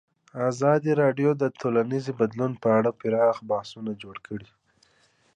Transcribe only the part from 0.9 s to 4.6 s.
راډیو د ټولنیز بدلون په اړه پراخ بحثونه جوړ کړي.